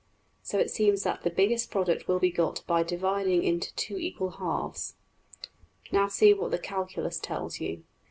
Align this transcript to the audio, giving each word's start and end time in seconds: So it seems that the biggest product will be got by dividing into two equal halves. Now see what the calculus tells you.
So 0.41 0.57
it 0.57 0.71
seems 0.71 1.03
that 1.03 1.21
the 1.21 1.29
biggest 1.29 1.69
product 1.69 2.07
will 2.07 2.17
be 2.17 2.31
got 2.31 2.65
by 2.65 2.81
dividing 2.81 3.43
into 3.43 3.71
two 3.75 3.97
equal 3.99 4.31
halves. 4.31 4.95
Now 5.91 6.07
see 6.07 6.33
what 6.33 6.49
the 6.49 6.57
calculus 6.57 7.19
tells 7.19 7.59
you. 7.61 7.83